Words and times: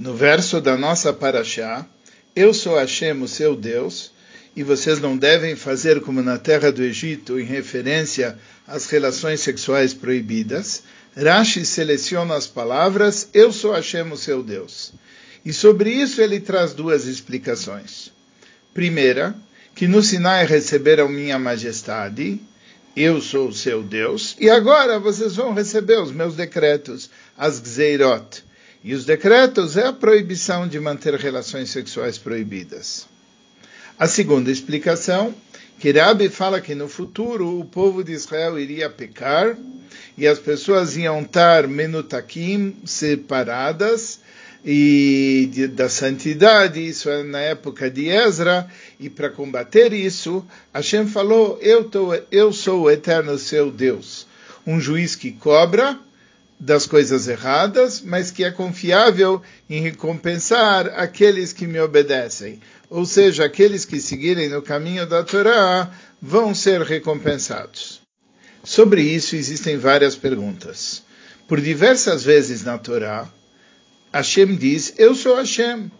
No 0.00 0.14
verso 0.14 0.62
da 0.62 0.78
nossa 0.78 1.12
paraxá, 1.12 1.84
eu 2.34 2.54
sou 2.54 2.78
Hashem, 2.78 3.20
o 3.20 3.28
seu 3.28 3.54
Deus, 3.54 4.10
e 4.56 4.62
vocês 4.62 4.98
não 4.98 5.14
devem 5.14 5.54
fazer 5.54 6.00
como 6.00 6.22
na 6.22 6.38
terra 6.38 6.72
do 6.72 6.82
Egito, 6.82 7.38
em 7.38 7.44
referência 7.44 8.38
às 8.66 8.86
relações 8.86 9.40
sexuais 9.40 9.92
proibidas. 9.92 10.84
Rashi 11.14 11.66
seleciona 11.66 12.34
as 12.34 12.46
palavras, 12.46 13.28
eu 13.34 13.52
sou 13.52 13.72
Hashem, 13.74 14.10
o 14.10 14.16
seu 14.16 14.42
Deus. 14.42 14.94
E 15.44 15.52
sobre 15.52 15.90
isso 15.90 16.22
ele 16.22 16.40
traz 16.40 16.72
duas 16.72 17.04
explicações. 17.04 18.10
Primeira, 18.72 19.36
que 19.74 19.86
no 19.86 20.02
Sinai 20.02 20.46
receberam 20.46 21.10
minha 21.10 21.38
majestade, 21.38 22.40
eu 22.96 23.20
sou 23.20 23.48
o 23.48 23.54
seu 23.54 23.82
Deus, 23.82 24.34
e 24.40 24.48
agora 24.48 24.98
vocês 24.98 25.36
vão 25.36 25.52
receber 25.52 26.00
os 26.00 26.10
meus 26.10 26.34
decretos, 26.34 27.10
as 27.36 27.60
Gzeirot. 27.60 28.48
E 28.82 28.94
os 28.94 29.04
decretos 29.04 29.76
é 29.76 29.86
a 29.86 29.92
proibição 29.92 30.66
de 30.66 30.80
manter 30.80 31.14
relações 31.14 31.70
sexuais 31.70 32.16
proibidas. 32.16 33.06
A 33.98 34.06
segunda 34.06 34.50
explicação, 34.50 35.34
que 35.78 35.92
Rabi 35.92 36.30
fala 36.30 36.60
que 36.60 36.74
no 36.74 36.88
futuro 36.88 37.60
o 37.60 37.64
povo 37.64 38.02
de 38.02 38.12
Israel 38.12 38.58
iria 38.58 38.88
pecar 38.88 39.56
e 40.16 40.26
as 40.26 40.38
pessoas 40.38 40.96
iam 40.96 41.20
estar 41.20 41.68
menutakim, 41.68 42.76
separadas, 42.84 44.20
e 44.64 45.48
de, 45.52 45.66
da 45.68 45.88
santidade, 45.88 46.86
isso 46.86 47.08
é 47.08 47.22
na 47.22 47.40
época 47.40 47.90
de 47.90 48.08
Ezra, 48.08 48.68
e 48.98 49.08
para 49.08 49.30
combater 49.30 49.92
isso, 49.92 50.44
Hashem 50.72 51.06
falou: 51.06 51.58
eu, 51.62 51.84
tô, 51.84 52.14
eu 52.30 52.52
sou 52.52 52.82
o 52.82 52.90
eterno 52.90 53.38
seu 53.38 53.70
Deus, 53.70 54.26
um 54.66 54.78
juiz 54.78 55.16
que 55.16 55.32
cobra 55.32 55.98
das 56.60 56.86
coisas 56.86 57.26
erradas, 57.26 58.02
mas 58.02 58.30
que 58.30 58.44
é 58.44 58.50
confiável 58.50 59.40
em 59.68 59.80
recompensar 59.80 60.88
aqueles 60.88 61.54
que 61.54 61.66
me 61.66 61.80
obedecem. 61.80 62.60
Ou 62.90 63.06
seja, 63.06 63.46
aqueles 63.46 63.86
que 63.86 63.98
seguirem 63.98 64.50
no 64.50 64.60
caminho 64.60 65.06
da 65.06 65.24
Torá 65.24 65.90
vão 66.20 66.54
ser 66.54 66.82
recompensados. 66.82 68.02
Sobre 68.62 69.00
isso 69.00 69.36
existem 69.36 69.78
várias 69.78 70.14
perguntas. 70.14 71.02
Por 71.48 71.62
diversas 71.62 72.22
vezes 72.22 72.62
na 72.62 72.76
Torá, 72.76 73.26
Hashem 74.12 74.54
diz: 74.54 74.92
Eu 74.98 75.14
sou 75.14 75.36
Hashem. 75.36 75.90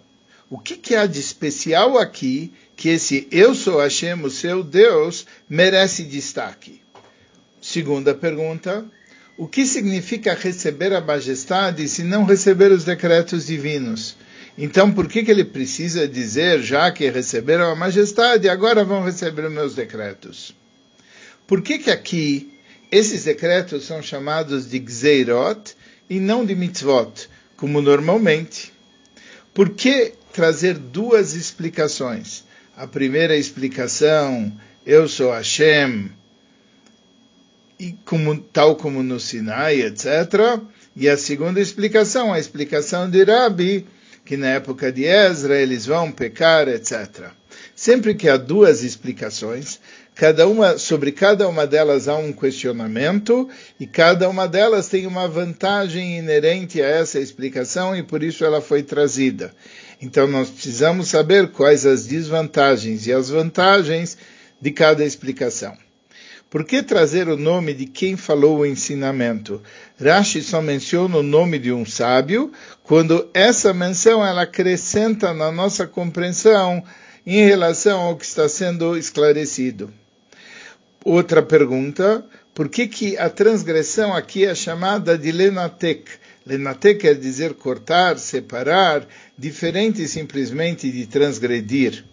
O 0.51 0.59
que, 0.59 0.77
que 0.77 0.95
há 0.95 1.07
de 1.07 1.21
especial 1.21 1.97
aqui 1.97 2.53
que 2.77 2.89
esse 2.89 3.27
Eu 3.31 3.55
sou 3.55 3.79
Hashem, 3.79 4.21
o 4.25 4.31
seu 4.31 4.63
Deus, 4.63 5.25
merece 5.49 6.03
destaque? 6.05 6.83
Segunda 7.63 8.15
pergunta: 8.15 8.85
O 9.41 9.49
que 9.49 9.65
significa 9.65 10.35
receber 10.35 10.93
a 10.93 11.01
majestade 11.01 11.89
se 11.89 12.03
não 12.03 12.25
receber 12.25 12.71
os 12.71 12.85
decretos 12.85 13.47
divinos? 13.47 14.15
Então, 14.59 14.93
por 14.93 15.09
que, 15.09 15.23
que 15.23 15.31
ele 15.31 15.45
precisa 15.45 16.07
dizer, 16.07 16.61
já 16.61 16.93
que 16.93 17.09
receberam 17.09 17.71
a 17.71 17.75
majestade, 17.75 18.51
agora 18.51 18.85
vão 18.85 19.03
receber 19.03 19.47
os 19.47 19.53
meus 19.53 19.75
decretos? 19.75 20.55
Por 21.47 21.63
que, 21.63 21.79
que 21.79 21.91
aqui 21.91 22.53
esses 22.93 23.25
decretos 23.25 23.87
são 23.87 24.03
chamados 24.03 24.69
de 24.69 24.79
Gzeirot 24.79 25.75
e 26.11 26.21
não 26.21 26.45
de 26.45 26.55
mitzvot? 26.55 27.31
como 27.61 27.83
normalmente. 27.83 28.73
Por 29.53 29.71
que 29.71 30.15
trazer 30.33 30.79
duas 30.79 31.35
explicações? 31.35 32.43
A 32.75 32.87
primeira 32.87 33.37
explicação, 33.37 34.51
eu 34.87 35.07
sou 35.07 35.31
Hashem, 35.31 36.11
e 37.81 37.97
como, 38.05 38.37
tal 38.37 38.77
como 38.77 39.03
no 39.03 39.19
Sinai, 39.19 39.81
etc. 39.81 40.61
E 40.95 41.09
a 41.09 41.17
segunda 41.17 41.59
explicação, 41.59 42.31
a 42.31 42.39
explicação 42.39 43.09
de 43.09 43.25
Rabi, 43.25 43.87
que 44.23 44.37
na 44.37 44.49
época 44.49 44.93
de 44.93 45.05
Ezra 45.05 45.57
eles 45.59 45.87
vão 45.87 46.13
pecar, 46.13 46.69
etc. 46.69 47.31
Sempre 47.75 48.15
que 48.15 48.29
há 48.29 48.37
duas 48.37 48.83
explicações, 48.83 49.81
cada 50.15 50.47
uma, 50.47 50.77
sobre 50.77 51.11
cada 51.11 51.49
uma 51.49 51.67
delas 51.67 52.07
há 52.07 52.17
um 52.17 52.35
questionamento 52.35 53.49
e 53.79 53.87
cada 53.87 54.29
uma 54.29 54.47
delas 54.47 54.89
tem 54.89 55.07
uma 55.07 55.27
vantagem 55.27 56.19
inerente 56.19 56.83
a 56.83 56.87
essa 56.87 57.19
explicação 57.19 57.97
e 57.97 58.03
por 58.03 58.23
isso 58.23 58.45
ela 58.45 58.61
foi 58.61 58.83
trazida. 58.83 59.55
Então 60.03 60.27
nós 60.27 60.51
precisamos 60.51 61.09
saber 61.09 61.49
quais 61.49 61.87
as 61.87 62.05
desvantagens 62.05 63.07
e 63.07 63.13
as 63.13 63.31
vantagens 63.31 64.19
de 64.61 64.71
cada 64.71 65.03
explicação. 65.03 65.75
Por 66.51 66.65
que 66.65 66.83
trazer 66.83 67.29
o 67.29 67.37
nome 67.37 67.73
de 67.73 67.87
quem 67.87 68.17
falou 68.17 68.59
o 68.59 68.67
ensinamento? 68.67 69.63
Rashi 70.01 70.43
só 70.43 70.61
menciona 70.61 71.19
o 71.19 71.23
nome 71.23 71.61
de 71.61 71.71
um 71.71 71.87
sábio 71.87 72.51
quando 72.83 73.31
essa 73.33 73.73
menção 73.73 74.27
ela 74.27 74.43
acrescenta 74.43 75.33
na 75.33 75.53
nossa 75.53 75.87
compreensão 75.87 76.83
em 77.25 77.45
relação 77.45 78.01
ao 78.01 78.17
que 78.17 78.25
está 78.25 78.49
sendo 78.49 78.99
esclarecido. 78.99 79.95
Outra 81.05 81.41
pergunta, 81.41 82.27
por 82.53 82.69
que, 82.69 82.89
que 82.89 83.17
a 83.17 83.31
transgressão 83.31 84.13
aqui 84.13 84.45
é 84.45 84.53
chamada 84.53 85.17
de 85.17 85.31
lenatek? 85.31 86.11
Lenatek 86.45 87.03
quer 87.03 87.15
dizer 87.15 87.55
cortar, 87.55 88.19
separar, 88.19 89.07
diferente 89.39 90.09
simplesmente 90.09 90.91
de 90.91 91.07
transgredir. 91.07 92.05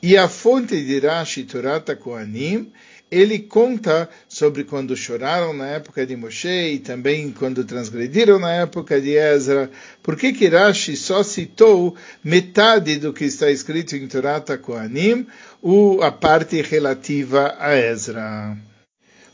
E 0.00 0.16
a 0.16 0.28
fonte 0.28 0.80
de 0.84 1.00
Rashi 1.00 1.42
Torata 1.42 1.96
Kohanim 1.96 2.70
ele 3.10 3.40
conta 3.40 4.08
sobre 4.28 4.62
quando 4.62 4.96
choraram 4.96 5.52
na 5.52 5.66
época 5.66 6.06
de 6.06 6.14
Moshe 6.14 6.74
e 6.74 6.78
também 6.78 7.32
quando 7.32 7.64
transgrediram 7.64 8.38
na 8.38 8.52
época 8.52 9.00
de 9.00 9.16
Ezra. 9.16 9.70
Por 10.02 10.16
que 10.16 10.46
Rashi 10.46 10.96
só 10.96 11.22
citou 11.22 11.96
metade 12.22 12.96
do 12.98 13.12
que 13.12 13.24
está 13.24 13.50
escrito 13.50 13.96
em 13.96 14.06
Torah 14.06 14.40
Kohanim, 14.40 15.26
ou 15.60 16.02
a 16.02 16.12
parte 16.12 16.62
relativa 16.62 17.56
a 17.58 17.76
Ezra? 17.76 18.56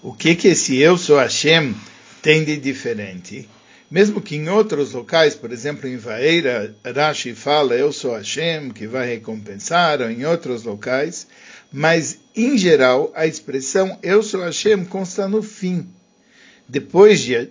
O 0.03 0.15
que 0.15 0.35
que 0.35 0.49
esse 0.49 0.79
eu 0.79 0.97
sou 0.97 1.19
Hashem 1.19 1.75
tem 2.23 2.45
de 2.45 2.57
diferente? 2.57 3.49
Mesmo 3.91 4.21
que 4.21 4.37
em 4.37 4.49
outros 4.49 4.93
locais, 4.93 5.35
por 5.35 5.53
exemplo 5.53 5.89
em 5.89 5.97
Vaeira, 5.97 6.75
Rashi 6.85 7.35
fala 7.35 7.75
eu 7.75 7.93
sou 7.93 8.17
Hashem 8.17 8.71
que 8.71 8.87
vai 8.87 9.07
recompensar, 9.07 10.01
ou 10.01 10.11
em 10.11 10.25
outros 10.25 10.65
locais, 10.65 11.27
mas, 11.73 12.19
em 12.37 12.59
geral, 12.59 13.11
a 13.15 13.27
expressão 13.27 13.99
eu 14.03 14.23
sou 14.23 14.43
Hashem 14.43 14.85
consta 14.85 15.27
no 15.27 15.43
fim. 15.43 15.89
Depois 16.69 17.21
de, 17.21 17.49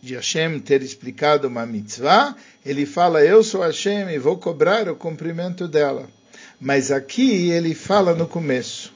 de 0.00 0.14
Hashem 0.14 0.60
ter 0.60 0.82
explicado 0.82 1.48
uma 1.48 1.66
mitzvah, 1.66 2.36
ele 2.64 2.86
fala 2.86 3.24
eu 3.24 3.42
sou 3.42 3.62
Hashem 3.62 4.10
e 4.10 4.18
vou 4.18 4.36
cobrar 4.36 4.88
o 4.88 4.94
cumprimento 4.94 5.66
dela. 5.66 6.08
Mas 6.60 6.92
aqui 6.92 7.50
ele 7.50 7.74
fala 7.74 8.14
no 8.14 8.28
começo. 8.28 8.92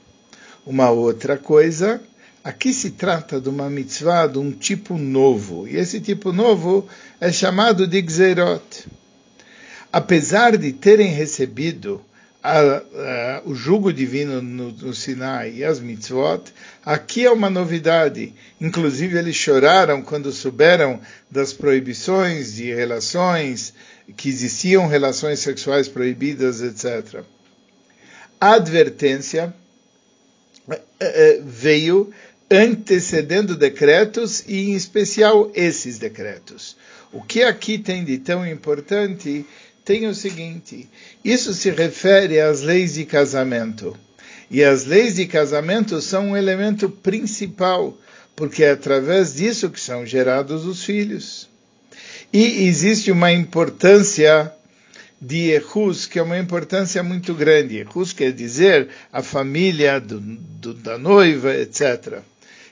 Uma 0.65 0.89
outra 0.89 1.37
coisa, 1.37 2.01
aqui 2.43 2.71
se 2.71 2.91
trata 2.91 3.41
de 3.41 3.49
uma 3.49 3.69
mitzvah 3.69 4.27
de 4.27 4.39
um 4.39 4.51
tipo 4.51 4.97
novo. 4.97 5.67
E 5.67 5.75
esse 5.75 5.99
tipo 5.99 6.31
novo 6.31 6.87
é 7.19 7.31
chamado 7.31 7.85
de 7.85 8.01
Gzerot. 8.01 8.87
Apesar 9.91 10.55
de 10.55 10.71
terem 10.71 11.09
recebido 11.09 12.01
a, 12.47 12.77
a, 12.77 13.41
o 13.45 13.53
jugo 13.53 13.91
divino 13.91 14.41
no, 14.41 14.71
no, 14.71 14.93
Sinai 14.93 15.55
e 15.55 15.65
as 15.65 15.79
mitzvot, 15.81 16.43
aqui 16.85 17.25
é 17.25 17.31
uma 17.31 17.49
novidade. 17.49 18.33
Inclusive, 18.61 19.17
eles 19.17 19.35
choraram 19.35 20.01
quando 20.01 20.31
souberam 20.31 21.01
das 21.29 21.51
proibições 21.51 22.53
de 22.53 22.73
relações, 22.73 23.73
que 24.15 24.29
existiam 24.29 24.87
relações 24.87 25.39
sexuais 25.39 25.89
proibidas, 25.89 26.61
etc. 26.61 27.21
A 28.39 28.53
advertência 28.53 29.53
eh, 30.69 30.81
eh, 30.99 31.41
veio 31.43 32.13
antecedendo 32.49 33.57
decretos 33.57 34.45
e, 34.47 34.69
em 34.69 34.73
especial, 34.73 35.51
esses 35.53 35.97
decretos. 35.97 36.77
O 37.11 37.21
que 37.21 37.43
aqui 37.43 37.77
tem 37.77 38.05
de 38.05 38.17
tão 38.17 38.47
importante 38.47 39.45
tem 39.87 40.05
o 40.05 40.13
seguinte: 40.13 40.89
isso 41.23 41.53
se 41.53 41.71
refere 41.71 42.41
às 42.41 42.61
leis 42.61 42.95
de 42.95 43.05
casamento. 43.05 43.97
E 44.51 44.61
as 44.61 44.85
leis 44.85 45.15
de 45.15 45.25
casamento 45.25 46.01
são 46.01 46.31
um 46.31 46.37
elemento 46.37 46.89
principal, 46.89 47.97
porque 48.35 48.65
é 48.65 48.71
através 48.71 49.35
disso 49.35 49.69
que 49.69 49.79
são 49.79 50.05
gerados 50.05 50.65
os 50.65 50.83
filhos. 50.83 51.49
E 52.31 52.67
existe 52.67 53.11
uma 53.11 53.31
importância 53.31 54.51
de 55.21 55.51
Ehus, 55.51 56.05
que 56.05 56.19
é 56.19 56.21
uma 56.21 56.37
importância 56.37 57.01
muito 57.01 57.33
grande. 57.33 57.77
Ehus 57.77 58.11
quer 58.11 58.33
dizer 58.33 58.89
a 59.11 59.23
família 59.23 59.99
do, 60.01 60.19
do, 60.19 60.73
da 60.73 60.97
noiva, 60.97 61.55
etc. 61.55 62.19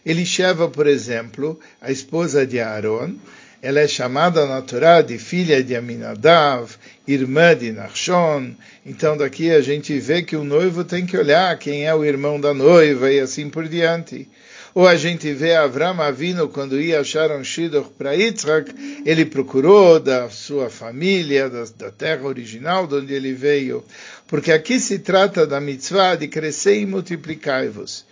Elisheva, 0.05 0.67
por 0.67 0.85
exemplo, 0.85 1.57
a 1.81 1.91
esposa 1.91 2.45
de 2.45 2.59
Aaron, 2.59 3.15
ela 3.61 3.79
é 3.79 3.87
chamada 3.87 4.45
na 4.45 4.61
Torá 4.61 5.01
de 5.01 5.17
filha 5.17 5.63
de 5.63 5.75
Aminadav, 5.75 6.69
irmã 7.07 7.55
de 7.55 7.71
Nachshon. 7.71 8.55
Então 8.85 9.17
daqui 9.17 9.51
a 9.51 9.61
gente 9.61 9.97
vê 9.99 10.21
que 10.21 10.35
o 10.35 10.43
noivo 10.43 10.83
tem 10.83 11.05
que 11.05 11.17
olhar 11.17 11.57
quem 11.57 11.85
é 11.85 11.93
o 11.95 12.05
irmão 12.05 12.39
da 12.39 12.53
noiva 12.53 13.11
e 13.11 13.19
assim 13.19 13.49
por 13.49 13.67
diante. 13.67 14.27
Ou 14.75 14.85
a 14.85 14.97
gente 14.97 15.31
vê 15.31 15.55
Avram 15.55 16.01
Avino 16.01 16.49
quando 16.49 16.81
ia 16.81 16.99
achar 16.99 17.31
um 17.31 17.41
Shidduch 17.45 17.91
para 17.97 18.11
Yitzhak, 18.11 18.69
ele 19.05 19.23
procurou 19.23 20.01
da 20.01 20.29
sua 20.29 20.69
família, 20.69 21.49
da, 21.49 21.63
da, 21.77 21.91
terra 21.91 22.25
original 22.25 22.85
de 22.85 22.95
onde 22.95 23.13
ele 23.13 23.31
veio. 23.31 23.85
Porque 24.27 24.51
aqui 24.51 24.77
se 24.81 24.99
trata 24.99 25.47
da 25.47 25.61
mitzvah 25.61 26.15
de 26.15 26.27
crescer 26.27 26.77
e 26.77 26.85
multiplicar-vos. 26.85 28.05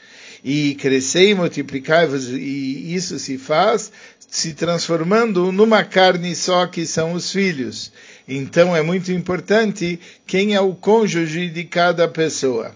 E 0.43 0.75
crescer 0.75 1.29
e 1.29 1.35
multiplicar-vos, 1.35 2.27
e 2.27 2.93
isso 2.93 3.17
se 3.17 3.37
faz 3.37 3.91
se 4.33 4.55
transformando 4.55 5.51
numa 5.51 5.83
carne 5.83 6.35
só 6.35 6.65
que 6.65 6.87
são 6.87 7.13
os 7.13 7.31
filhos. 7.31 7.91
Então 8.27 8.75
é 8.75 8.81
muito 8.81 9.11
importante 9.11 9.99
quem 10.25 10.55
é 10.55 10.59
o 10.59 10.73
cônjuge 10.73 11.49
de 11.49 11.63
cada 11.65 12.07
pessoa. 12.07 12.75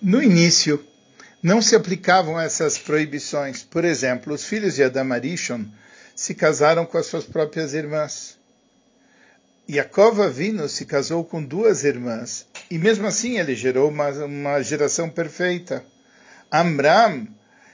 No 0.00 0.22
início, 0.22 0.84
não 1.42 1.60
se 1.60 1.74
aplicavam 1.74 2.40
essas 2.40 2.78
proibições. 2.78 3.64
Por 3.64 3.84
exemplo, 3.84 4.32
os 4.32 4.44
filhos 4.44 4.76
de 4.76 4.84
Adam 4.84 5.12
Arishon 5.12 5.64
se 6.14 6.34
casaram 6.34 6.86
com 6.86 6.98
as 6.98 7.06
suas 7.06 7.24
próprias 7.24 7.74
irmãs. 7.74 8.38
Yaakov 9.68 10.22
Avinu 10.22 10.68
se 10.68 10.86
casou 10.86 11.24
com 11.24 11.42
duas 11.42 11.82
irmãs, 11.82 12.46
e 12.70 12.78
mesmo 12.78 13.06
assim 13.06 13.38
ele 13.38 13.56
gerou 13.56 13.90
uma, 13.90 14.08
uma 14.24 14.62
geração 14.62 15.10
perfeita. 15.10 15.84
Amram 16.56 17.26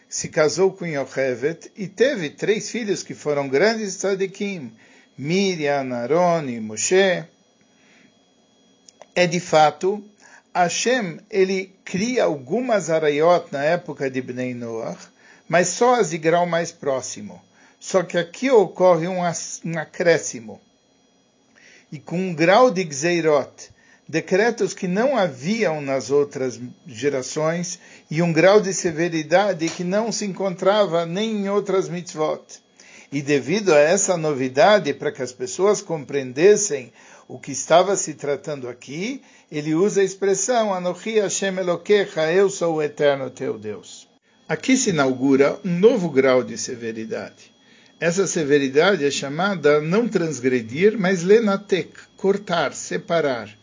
se 0.08 0.30
casou 0.30 0.72
com 0.72 0.86
Yochevet 0.86 1.70
e 1.76 1.86
teve 1.86 2.30
três 2.30 2.70
filhos 2.70 3.02
que 3.02 3.12
foram 3.12 3.46
grandes 3.46 3.94
tzadikim, 3.96 4.72
Miriam, 5.18 5.92
Aaron 5.92 6.48
e 6.48 6.58
Moshe. 6.58 7.22
É 9.14 9.26
de 9.26 9.38
fato, 9.38 10.02
Hashem, 10.54 11.20
ele 11.30 11.76
cria 11.84 12.24
algumas 12.24 12.88
araiot 12.88 13.52
na 13.52 13.62
época 13.62 14.10
de 14.10 14.22
Bnei 14.22 14.54
Noach, 14.54 15.08
mas 15.46 15.68
só 15.68 16.00
as 16.00 16.08
de 16.08 16.16
grau 16.16 16.46
mais 16.46 16.72
próximo. 16.72 17.38
Só 17.78 18.02
que 18.02 18.16
aqui 18.16 18.50
ocorre 18.50 19.06
um, 19.06 19.22
acréscimo. 19.78 20.58
E 21.92 21.98
com 21.98 22.18
um 22.18 22.34
grau 22.34 22.70
de 22.70 22.82
Gzeirot, 22.82 23.70
decretos 24.10 24.74
que 24.74 24.88
não 24.88 25.16
haviam 25.16 25.80
nas 25.80 26.10
outras 26.10 26.60
gerações 26.84 27.78
e 28.10 28.20
um 28.20 28.32
grau 28.32 28.60
de 28.60 28.74
severidade 28.74 29.68
que 29.68 29.84
não 29.84 30.10
se 30.10 30.24
encontrava 30.24 31.06
nem 31.06 31.30
em 31.36 31.48
outras 31.48 31.88
mitzvot. 31.88 32.42
E 33.12 33.22
devido 33.22 33.72
a 33.72 33.78
essa 33.78 34.16
novidade, 34.16 34.92
para 34.94 35.12
que 35.12 35.22
as 35.22 35.30
pessoas 35.32 35.80
compreendessem 35.80 36.92
o 37.28 37.38
que 37.38 37.52
estava 37.52 37.94
se 37.94 38.14
tratando 38.14 38.68
aqui, 38.68 39.22
ele 39.50 39.76
usa 39.76 40.00
a 40.00 40.04
expressão 40.04 40.74
Anochi 40.74 41.20
Hashem 41.20 41.56
Elokecha, 41.58 42.32
eu 42.32 42.50
sou 42.50 42.76
o 42.76 42.82
eterno 42.82 43.30
teu 43.30 43.56
Deus. 43.56 44.08
Aqui 44.48 44.76
se 44.76 44.90
inaugura 44.90 45.56
um 45.64 45.78
novo 45.78 46.10
grau 46.10 46.42
de 46.42 46.58
severidade. 46.58 47.54
Essa 48.00 48.26
severidade 48.26 49.04
é 49.04 49.10
chamada 49.10 49.80
não 49.80 50.08
transgredir, 50.08 50.98
mas 50.98 51.22
lenatek, 51.22 51.92
cortar, 52.16 52.74
separar 52.74 53.59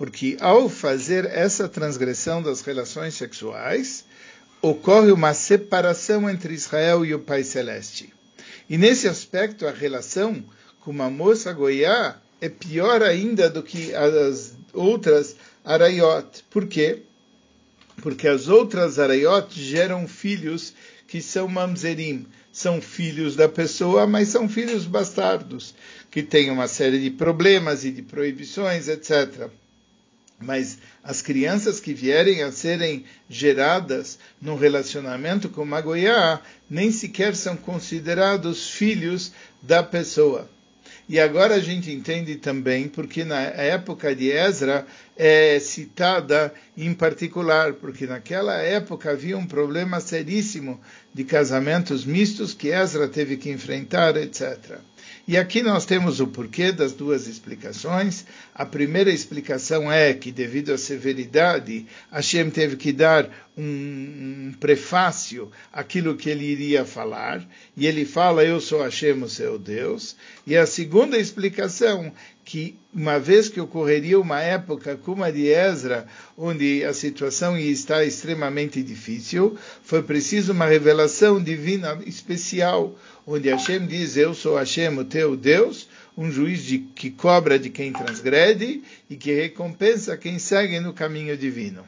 porque 0.00 0.38
ao 0.40 0.70
fazer 0.70 1.26
essa 1.26 1.68
transgressão 1.68 2.42
das 2.42 2.62
relações 2.62 3.12
sexuais, 3.12 4.06
ocorre 4.62 5.12
uma 5.12 5.34
separação 5.34 6.26
entre 6.30 6.54
Israel 6.54 7.04
e 7.04 7.14
o 7.14 7.18
Pai 7.18 7.44
Celeste. 7.44 8.10
E 8.66 8.78
nesse 8.78 9.06
aspecto, 9.06 9.66
a 9.66 9.70
relação 9.70 10.42
com 10.80 10.90
uma 10.90 11.10
moça 11.10 11.52
goiá 11.52 12.16
é 12.40 12.48
pior 12.48 13.02
ainda 13.02 13.50
do 13.50 13.62
que 13.62 13.94
as 13.94 14.54
outras 14.72 15.36
araiot. 15.62 16.44
Por 16.48 16.66
quê? 16.66 17.02
Porque 18.00 18.26
as 18.26 18.48
outras 18.48 18.98
araiot 18.98 19.52
geram 19.52 20.08
filhos 20.08 20.72
que 21.06 21.20
são 21.20 21.46
mamzerim, 21.46 22.24
são 22.50 22.80
filhos 22.80 23.36
da 23.36 23.50
pessoa, 23.50 24.06
mas 24.06 24.28
são 24.28 24.48
filhos 24.48 24.86
bastardos, 24.86 25.74
que 26.10 26.22
têm 26.22 26.50
uma 26.50 26.68
série 26.68 26.98
de 26.98 27.10
problemas 27.10 27.84
e 27.84 27.90
de 27.90 28.00
proibições, 28.00 28.88
etc 28.88 29.50
mas 30.40 30.78
as 31.04 31.20
crianças 31.20 31.78
que 31.78 31.92
vierem 31.92 32.42
a 32.42 32.50
serem 32.50 33.04
geradas 33.28 34.18
num 34.40 34.56
relacionamento 34.56 35.48
com 35.48 35.64
Magoiá 35.64 36.40
nem 36.68 36.90
sequer 36.90 37.36
são 37.36 37.56
considerados 37.56 38.70
filhos 38.70 39.32
da 39.62 39.82
pessoa. 39.82 40.48
E 41.08 41.18
agora 41.18 41.56
a 41.56 41.60
gente 41.60 41.90
entende 41.90 42.36
também 42.36 42.88
porque 42.88 43.24
na 43.24 43.40
época 43.40 44.14
de 44.14 44.30
Ezra 44.30 44.86
é 45.16 45.58
citada 45.58 46.54
em 46.76 46.94
particular, 46.94 47.72
porque 47.74 48.06
naquela 48.06 48.54
época 48.54 49.10
havia 49.10 49.36
um 49.36 49.44
problema 49.44 49.98
seríssimo 49.98 50.80
de 51.12 51.24
casamentos 51.24 52.04
mistos 52.04 52.54
que 52.54 52.68
Ezra 52.68 53.08
teve 53.08 53.36
que 53.36 53.50
enfrentar, 53.50 54.16
etc. 54.16 54.78
E 55.30 55.36
aqui 55.36 55.62
nós 55.62 55.86
temos 55.86 56.18
o 56.18 56.26
porquê 56.26 56.72
das 56.72 56.92
duas 56.92 57.28
explicações. 57.28 58.26
A 58.52 58.66
primeira 58.66 59.12
explicação 59.12 59.90
é 59.92 60.12
que, 60.12 60.32
devido 60.32 60.72
à 60.72 60.76
severidade, 60.76 61.86
Hashem 62.10 62.50
teve 62.50 62.74
que 62.74 62.90
dar 62.90 63.30
um, 63.56 63.62
um 63.62 64.54
prefácio 64.58 65.48
àquilo 65.72 66.16
que 66.16 66.28
ele 66.28 66.44
iria 66.44 66.84
falar. 66.84 67.48
E 67.76 67.86
ele 67.86 68.04
fala: 68.04 68.44
Eu 68.44 68.60
sou 68.60 68.82
Hashem, 68.82 69.22
o 69.22 69.28
seu 69.28 69.56
Deus. 69.56 70.16
E 70.44 70.56
a 70.56 70.66
segunda 70.66 71.16
explicação 71.16 72.12
que 72.50 72.76
uma 72.92 73.16
vez 73.20 73.48
que 73.48 73.60
ocorreria 73.60 74.18
uma 74.18 74.40
época 74.40 74.96
como 74.96 75.22
a 75.22 75.30
de 75.30 75.46
Ezra, 75.46 76.08
onde 76.36 76.84
a 76.84 76.92
situação 76.92 77.56
estar 77.56 78.04
extremamente 78.04 78.82
difícil, 78.82 79.56
foi 79.84 80.02
preciso 80.02 80.50
uma 80.50 80.66
revelação 80.66 81.40
divina 81.40 81.96
especial, 82.04 82.98
onde 83.24 83.48
Hashem 83.48 83.86
diz, 83.86 84.16
eu 84.16 84.34
sou 84.34 84.56
Hashem, 84.56 84.98
o 84.98 85.04
teu 85.04 85.36
Deus, 85.36 85.88
um 86.18 86.28
juiz 86.28 86.64
de, 86.64 86.78
que 86.78 87.08
cobra 87.08 87.56
de 87.56 87.70
quem 87.70 87.92
transgrede 87.92 88.82
e 89.08 89.14
que 89.14 89.32
recompensa 89.32 90.16
quem 90.16 90.40
segue 90.40 90.80
no 90.80 90.92
caminho 90.92 91.36
divino. 91.36 91.84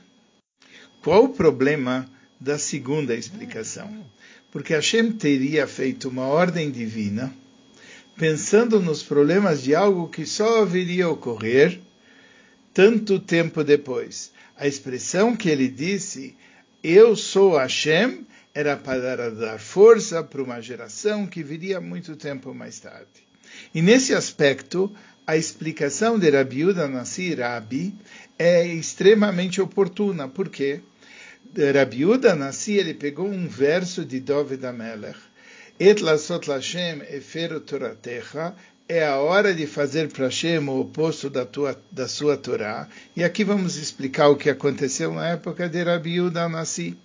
Qual 1.03 1.25
o 1.25 1.31
problema 1.31 2.09
da 2.41 2.57
segunda 2.57 3.17
explicação? 3.17 4.07
Porque 4.53 4.73
Hashem 4.73 5.11
teria 5.11 5.67
feito 5.67 6.09
uma 6.09 6.27
ordem 6.27 6.71
divina, 6.71 7.35
pensando 8.23 8.79
nos 8.79 9.03
problemas 9.03 9.65
de 9.65 9.75
algo 9.75 10.09
que 10.09 10.25
só 10.25 10.65
viria 10.65 11.07
a 11.07 11.11
ocorrer 11.11 11.81
tanto 12.73 13.19
tempo 13.19 13.65
depois. 13.65 14.31
A 14.57 14.65
expressão 14.65 15.35
que 15.35 15.49
ele 15.49 15.67
disse, 15.67 16.37
eu 16.85 17.17
sou 17.17 17.57
Hashem, 17.57 18.25
era 18.55 18.77
para 18.77 19.29
dar 19.29 19.59
força 19.59 20.23
para 20.23 20.41
uma 20.41 20.61
geração 20.61 21.27
que 21.27 21.43
viria 21.43 21.81
muito 21.81 22.15
tempo 22.15 22.55
mais 22.55 22.79
tarde. 22.79 23.27
E 23.75 23.83
nesse 23.83 24.15
aspecto, 24.15 24.95
a 25.27 25.37
explicação 25.37 26.17
de 26.17 26.31
Rabi 26.31 26.67
Uda 26.67 26.87
Nassi 26.87 27.35
Rabi 27.35 27.93
é 28.39 28.65
extremamente 28.65 29.61
oportuna. 29.61 30.29
Por 30.29 30.49
quê? 30.49 30.79
Rabi 31.75 32.07
Uda 32.07 32.37
Nassi, 32.37 32.75
ele 32.75 32.95
pegou 32.95 33.27
um 33.27 33.49
verso 33.49 34.05
de 34.05 34.21
David 34.21 34.65
Amelech, 34.65 35.19
Et 35.81 36.01
lasot 36.01 36.47
lashem 36.47 37.03
efero 37.11 37.61
toratecha, 37.61 38.55
é 38.89 39.07
a 39.07 39.17
hora 39.17 39.55
de 39.55 39.67
fazer 39.67 40.09
para 40.09 40.27
Hashem 40.27 40.69
o 40.69 40.81
oposto 40.81 41.31
da, 41.31 41.47
tua, 41.47 41.81
da 41.91 42.07
sua 42.07 42.37
Torá. 42.37 42.89
E 43.17 43.25
aqui 43.25 43.43
vamos 43.43 43.77
explicar 43.77 44.29
o 44.29 44.37
que 44.37 44.51
aconteceu 44.51 45.15
na 45.15 45.29
época 45.29 45.69
de 45.69 45.83
Rabi 45.83 46.21
Uda 46.21 46.49
Nassi. 46.49 46.97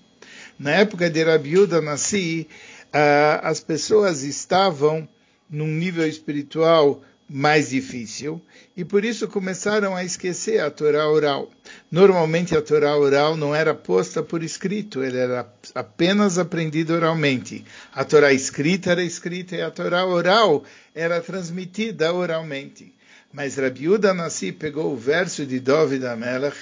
Na 0.59 0.71
época 0.71 1.09
de 1.09 1.23
Rabi 1.23 1.57
Uda 1.57 1.81
Nassi, 1.81 2.47
uh, 2.87 3.39
as 3.41 3.61
pessoas 3.61 4.23
estavam 4.23 5.07
num 5.49 5.67
nível 5.67 6.05
espiritual 6.05 7.01
mais 7.29 7.69
difícil 7.71 8.41
e 8.75 8.85
por 8.85 9.03
isso 9.03 9.27
começaram 9.27 9.95
a 9.95 10.03
esquecer 10.03 10.61
a 10.61 10.71
Torá 10.71 11.09
oral. 11.09 11.51
Normalmente 11.91 12.55
a 12.55 12.61
Torá 12.61 12.95
oral 12.95 13.35
não 13.35 13.53
era 13.53 13.73
posta 13.73 14.23
por 14.23 14.43
escrito, 14.43 15.03
ela 15.03 15.17
era 15.17 15.53
apenas 15.75 16.37
aprendida 16.37 16.93
oralmente. 16.93 17.65
A 17.93 18.05
Torá 18.05 18.31
escrita 18.31 18.91
era 18.91 19.03
escrita 19.03 19.55
e 19.55 19.61
a 19.61 19.69
Torá 19.69 20.05
oral 20.05 20.63
era 20.95 21.19
transmitida 21.19 22.13
oralmente. 22.13 22.93
Mas 23.33 23.57
Rabi 23.57 23.89
Uda 23.89 24.13
Nassi 24.13 24.53
pegou 24.53 24.93
o 24.93 24.97
verso 24.97 25.45
de 25.45 25.59
David 25.59 26.05
Amelech 26.05 26.57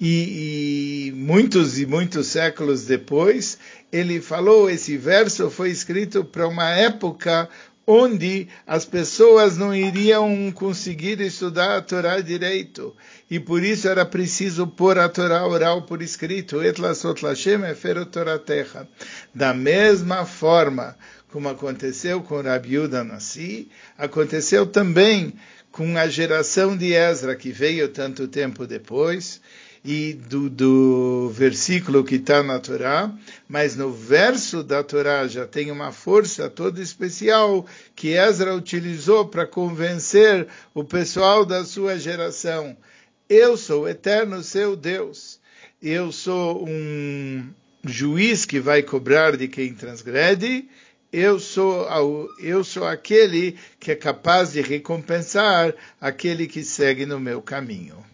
e, 0.00 1.08
e 1.08 1.12
muitos 1.12 1.78
e 1.78 1.84
muitos 1.84 2.28
séculos 2.28 2.86
depois 2.86 3.58
ele 3.90 4.20
falou 4.20 4.70
esse 4.70 4.96
verso 4.96 5.50
foi 5.50 5.70
escrito 5.70 6.24
para 6.24 6.46
uma 6.46 6.70
época 6.70 7.48
onde 7.90 8.48
as 8.66 8.84
pessoas 8.84 9.56
não 9.56 9.74
iriam 9.74 10.52
conseguir 10.52 11.22
estudar 11.22 11.78
a 11.78 11.80
Torá 11.80 12.20
direito. 12.20 12.94
E 13.30 13.40
por 13.40 13.64
isso 13.64 13.88
era 13.88 14.04
preciso 14.04 14.66
pôr 14.66 14.98
a 14.98 15.08
Torá 15.08 15.46
oral 15.46 15.80
por 15.80 16.02
escrito. 16.02 16.58
Da 19.34 19.54
mesma 19.54 20.26
forma 20.26 20.96
como 21.28 21.48
aconteceu 21.48 22.22
com 22.22 22.42
Rabi 22.42 22.74
Yuda 22.74 23.02
Nassi, 23.02 23.68
aconteceu 23.96 24.66
também 24.66 25.32
com 25.72 25.96
a 25.96 26.08
geração 26.08 26.76
de 26.76 26.92
Ezra, 26.92 27.36
que 27.36 27.50
veio 27.50 27.88
tanto 27.88 28.28
tempo 28.28 28.66
depois, 28.66 29.40
e 29.90 30.12
do, 30.12 30.50
do 30.50 31.30
versículo 31.30 32.04
que 32.04 32.16
está 32.16 32.42
na 32.42 32.58
Torá, 32.58 33.10
mas 33.48 33.74
no 33.74 33.90
verso 33.90 34.62
da 34.62 34.84
Torá 34.84 35.26
já 35.26 35.46
tem 35.46 35.70
uma 35.70 35.92
força 35.92 36.50
toda 36.50 36.82
especial 36.82 37.64
que 37.96 38.08
Ezra 38.08 38.54
utilizou 38.54 39.26
para 39.26 39.46
convencer 39.46 40.46
o 40.74 40.84
pessoal 40.84 41.42
da 41.42 41.64
sua 41.64 41.98
geração. 41.98 42.76
Eu 43.30 43.56
sou 43.56 43.84
o 43.84 43.88
eterno 43.88 44.42
seu 44.42 44.76
Deus. 44.76 45.40
Eu 45.80 46.12
sou 46.12 46.68
um 46.68 47.48
juiz 47.82 48.44
que 48.44 48.60
vai 48.60 48.82
cobrar 48.82 49.38
de 49.38 49.48
quem 49.48 49.72
transgrede 49.72 50.68
eu 51.10 51.40
sou, 51.40 52.28
eu 52.38 52.62
sou 52.62 52.86
aquele 52.86 53.56
que 53.80 53.90
é 53.90 53.94
capaz 53.94 54.52
de 54.52 54.60
recompensar 54.60 55.74
aquele 55.98 56.46
que 56.46 56.62
segue 56.62 57.06
no 57.06 57.18
meu 57.18 57.40
caminho. 57.40 58.04